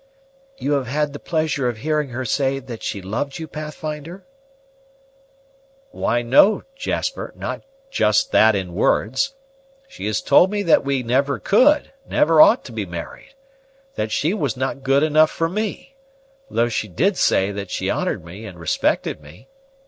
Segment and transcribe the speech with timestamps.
[0.57, 4.25] "You have had the pleasure of hearing her say that she loved you, Pathfinder?"
[5.91, 9.35] "Why, no, Jasper, not just that in words.
[9.87, 13.35] She has told me that we never could, never ought to be married;
[13.93, 15.93] that she was not good enough for me,
[16.49, 19.49] though she did say that she honored me and respected me.